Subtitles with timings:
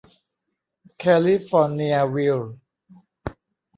[0.97, 2.53] แคลิฟอร์เนียวิลล์